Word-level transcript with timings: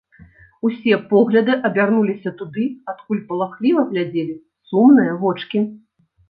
Усе 0.67 0.95
погляды 1.11 1.57
абярнуліся 1.69 2.33
туды, 2.39 2.63
адкуль 2.93 3.19
палахліва 3.29 3.85
глядзелі 3.91 4.35
сумныя 4.73 5.13
вочкі. 5.21 5.63